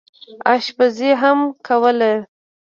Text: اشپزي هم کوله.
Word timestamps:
اشپزي 0.53 1.11
هم 1.21 1.39
کوله. 1.67 2.13